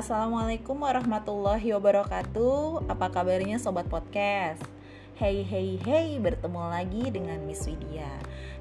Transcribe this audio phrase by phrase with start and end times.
[0.00, 2.88] Assalamualaikum warahmatullahi wabarakatuh.
[2.88, 4.64] Apa kabarnya Sobat Podcast?
[5.12, 8.08] Hey hey hey, bertemu lagi dengan Miss Widya.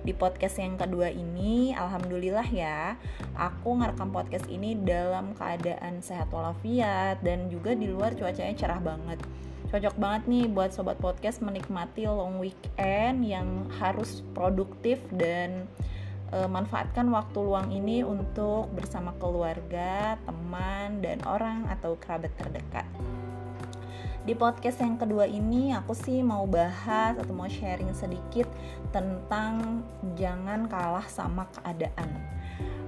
[0.03, 2.99] Di podcast yang kedua ini, Alhamdulillah ya
[3.39, 9.23] Aku ngerekam podcast ini dalam keadaan sehat walafiat Dan juga di luar cuacanya cerah banget.
[9.71, 15.71] Cocok banget nih buat Sobat Podcast menikmati long weekend yang harus produktif dan
[16.29, 22.87] e, manfaatkan waktu luang ini untuk bersama keluarga, teman, dan orang atau kerabat terdekat.
[24.23, 28.45] Di podcast yang kedua ini aku sih mau bahas atau mau sharing sedikit
[28.93, 29.81] tentang
[30.19, 32.39] jangan kalah sama keadaan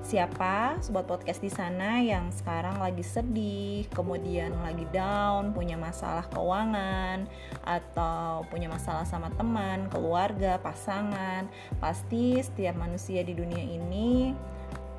[0.01, 7.29] siapa sobat podcast di sana yang sekarang lagi sedih, kemudian lagi down, punya masalah keuangan
[7.61, 11.47] atau punya masalah sama teman, keluarga, pasangan.
[11.77, 14.33] Pasti setiap manusia di dunia ini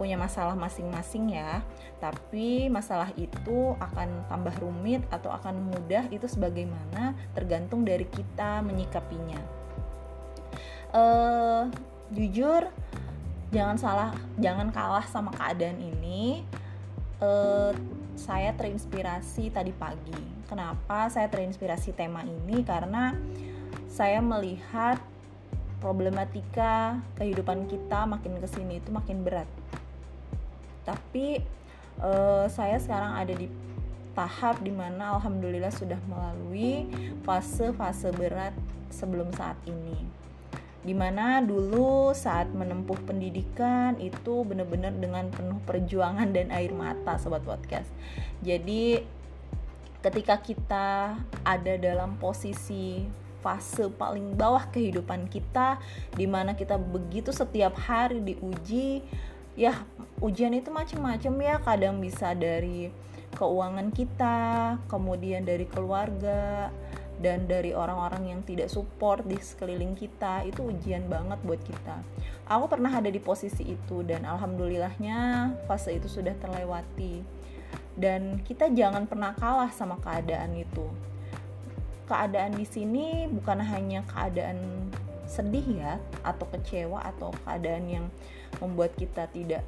[0.03, 1.63] punya masalah masing-masing ya.
[2.03, 9.39] Tapi masalah itu akan tambah rumit atau akan mudah itu sebagaimana tergantung dari kita menyikapinya.
[10.91, 11.71] Uh,
[12.11, 12.67] jujur
[13.55, 16.45] jangan salah jangan kalah sama keadaan ini
[17.25, 17.73] uh,
[18.13, 20.21] saya terinspirasi tadi pagi
[20.53, 23.17] kenapa saya terinspirasi tema ini karena
[23.89, 25.01] saya melihat
[25.81, 29.49] problematika kehidupan kita makin ke sini itu makin berat
[30.83, 31.43] tapi
[32.03, 33.47] uh, saya sekarang ada di
[34.13, 36.85] tahap di mana alhamdulillah sudah melalui
[37.25, 38.53] fase-fase berat
[38.93, 39.97] sebelum saat ini.
[40.83, 47.47] Di mana dulu saat menempuh pendidikan itu benar-benar dengan penuh perjuangan dan air mata sobat
[47.47, 47.89] podcast.
[48.43, 49.01] Jadi
[50.03, 51.15] ketika kita
[51.47, 53.07] ada dalam posisi
[53.43, 55.79] fase paling bawah kehidupan kita
[56.15, 59.03] di mana kita begitu setiap hari diuji
[59.59, 59.85] ya
[60.25, 62.89] ujian itu macam-macam ya kadang bisa dari
[63.37, 66.73] keuangan kita kemudian dari keluarga
[67.23, 72.03] dan dari orang-orang yang tidak support di sekeliling kita itu ujian banget buat kita.
[72.51, 77.23] Aku pernah ada di posisi itu dan alhamdulillahnya fase itu sudah terlewati.
[77.95, 80.91] Dan kita jangan pernah kalah sama keadaan itu.
[82.11, 84.91] Keadaan di sini bukan hanya keadaan
[85.33, 88.07] sedih ya atau kecewa atau keadaan yang
[88.61, 89.65] membuat kita tidak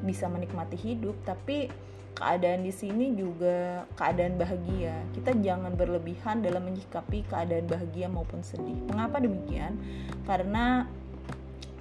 [0.00, 1.68] bisa menikmati hidup, tapi
[2.16, 4.96] keadaan di sini juga keadaan bahagia.
[5.12, 8.80] Kita jangan berlebihan dalam menyikapi keadaan bahagia maupun sedih.
[8.88, 9.76] Mengapa demikian?
[10.24, 10.88] Karena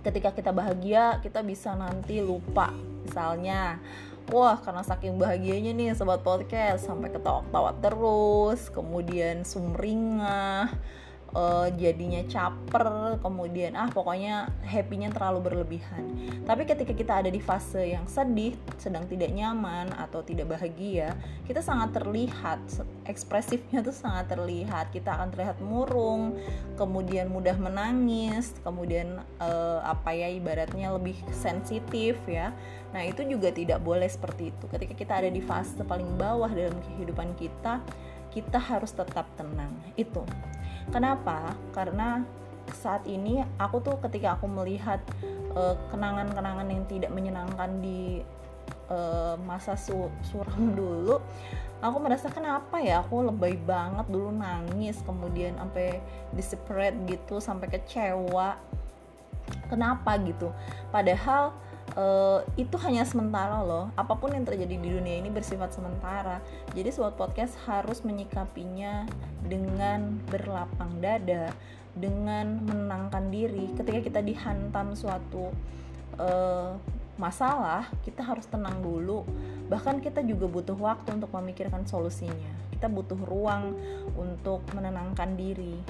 [0.06, 2.70] ketika kita bahagia, kita bisa nanti lupa.
[3.08, 3.82] Misalnya,
[4.30, 10.70] wah karena saking bahagianya nih sobat podcast sampai ketawa-ketawa terus, kemudian sumringah,
[11.34, 16.04] uh, jadinya caper kemudian ah pokoknya happynya terlalu berlebihan.
[16.48, 21.12] Tapi ketika kita ada di fase yang sedih sedang tidak nyaman atau tidak bahagia
[21.48, 22.60] kita sangat terlihat
[23.08, 24.92] ekspresifnya tuh sangat terlihat.
[24.92, 26.38] Kita akan terlihat murung
[26.76, 32.54] kemudian mudah menangis kemudian uh, apa ya ibaratnya lebih sensitif ya.
[32.96, 34.66] Nah itu juga tidak boleh seperti itu.
[34.68, 37.84] Ketika kita ada di fase paling bawah dalam kehidupan kita
[38.38, 40.22] kita harus tetap tenang itu
[40.88, 41.52] Kenapa?
[41.76, 42.24] Karena
[42.72, 45.04] saat ini aku tuh ketika aku melihat
[45.56, 48.24] eh, kenangan-kenangan yang tidak menyenangkan di
[48.88, 51.20] uh, masa su suram dulu,
[51.84, 56.00] aku merasa kenapa ya aku lebay banget dulu nangis, kemudian sampai
[56.32, 58.56] disepret gitu, sampai kecewa.
[59.72, 60.52] Kenapa gitu?
[60.92, 61.56] Padahal
[61.98, 63.90] uh, itu hanya sementara loh.
[63.98, 66.40] Apa pun yang terjadi di dunia ini bersifat sementara.
[66.78, 69.10] Jadi suatu podcast harus menyikapinya
[69.42, 71.52] dengan berlapang dada,
[71.98, 73.74] dengan menenangkan diri.
[73.74, 75.50] Ketika kita dihantam suatu
[76.22, 76.78] uh,
[77.18, 79.26] masalah, kita harus tenang dulu.
[79.68, 82.70] Bahkan kita juga butuh waktu untuk memikirkan solusinya.
[82.72, 83.74] Kita butuh ruang
[84.14, 85.82] untuk menenangkan diri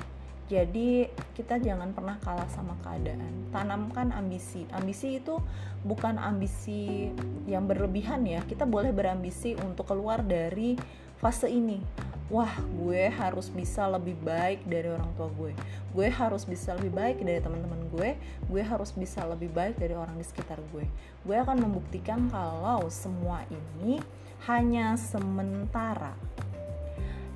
[0.47, 3.51] jadi kita jangan pernah kalah sama keadaan.
[3.51, 4.63] Tanamkan ambisi.
[4.71, 5.43] Ambisi itu
[5.83, 7.11] bukan ambisi
[7.51, 8.39] yang berlebihan ya.
[8.47, 10.79] Kita boleh berambisi untuk keluar dari
[11.19, 11.83] fase ini.
[12.31, 15.51] Wah, gue harus bisa lebih baik dari orang tua gue.
[15.91, 18.15] Gue harus bisa lebih baik dari teman-teman gue.
[18.47, 20.87] Gue harus bisa lebih baik dari orang di sekitar gue.
[21.27, 23.99] Gue akan membuktikan kalau semua ini
[24.47, 26.15] hanya sementara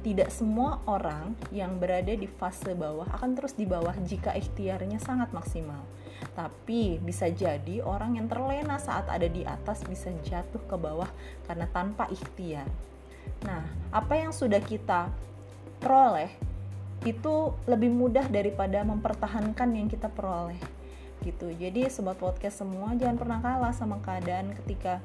[0.02, 5.30] tidak semua orang yang berada di fase bawah akan terus di bawah jika ikhtiarnya sangat
[5.30, 5.86] maksimal.
[6.34, 11.10] Tapi bisa jadi orang yang terlena saat ada di atas bisa jatuh ke bawah
[11.46, 12.66] karena tanpa ikhtiar.
[13.46, 15.10] Nah, apa yang sudah kita
[15.82, 16.30] peroleh
[17.02, 20.58] itu lebih mudah daripada mempertahankan yang kita peroleh
[21.26, 21.50] gitu.
[21.54, 25.02] Jadi sobat podcast semua jangan pernah kalah sama keadaan ketika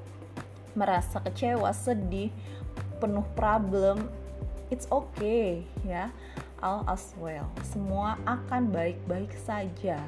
[0.77, 2.29] merasa kecewa, sedih,
[3.01, 4.09] penuh problem
[4.71, 6.11] it's okay ya.
[6.65, 7.47] All as well.
[7.63, 10.01] Semua akan baik-baik saja.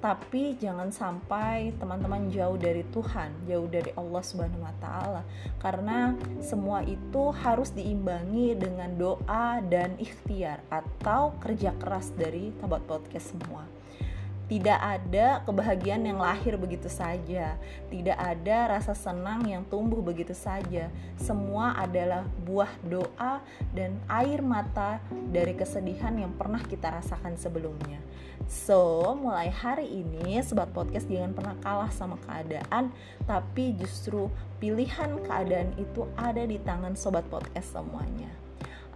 [0.00, 5.22] Tapi jangan sampai teman-teman jauh dari Tuhan, jauh dari Allah Subhanahu wa taala.
[5.60, 13.36] Karena semua itu harus diimbangi dengan doa dan ikhtiar atau kerja keras dari tabat podcast
[13.36, 13.68] semua.
[14.50, 17.54] Tidak ada kebahagiaan yang lahir begitu saja,
[17.86, 20.90] tidak ada rasa senang yang tumbuh begitu saja.
[21.14, 23.38] Semua adalah buah doa
[23.70, 24.98] dan air mata
[25.30, 28.02] dari kesedihan yang pernah kita rasakan sebelumnya.
[28.50, 32.90] So, mulai hari ini sobat podcast jangan pernah kalah sama keadaan,
[33.30, 34.26] tapi justru
[34.58, 38.49] pilihan keadaan itu ada di tangan sobat podcast semuanya.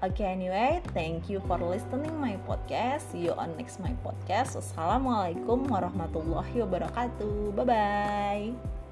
[0.04, 3.08] Oke, okay, anyway, thank you for listening my podcast.
[3.08, 4.52] See you on next my podcast.
[4.52, 7.56] Wassalamualaikum warahmatullahi wabarakatuh.
[7.56, 8.83] Bye bye.